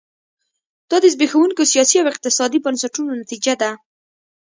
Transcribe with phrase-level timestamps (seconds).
[0.89, 3.71] دا د زبېښونکو سیاسي او اقتصادي بنسټونو نتیجه ده.